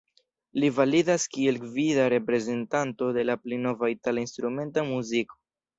[0.61, 5.45] Li validas kiel gvida reprezentanto de la pli nova itala instrumenta muziko.